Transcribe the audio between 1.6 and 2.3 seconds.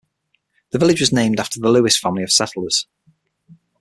Lewis family